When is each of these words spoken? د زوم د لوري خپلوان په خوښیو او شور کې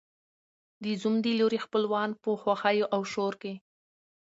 د 0.83 0.85
زوم 1.01 1.15
د 1.25 1.27
لوري 1.39 1.59
خپلوان 1.65 2.09
په 2.21 2.29
خوښیو 2.41 2.91
او 2.95 3.01
شور 3.11 3.33
کې 3.41 3.53